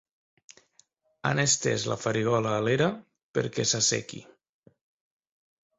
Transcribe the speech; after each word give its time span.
Han 1.31 1.41
estès 1.43 1.85
la 1.93 1.97
farigola 2.05 2.57
a 2.61 2.65
l'era 2.69 2.89
perquè 3.39 3.69
s'assequi. 3.75 4.25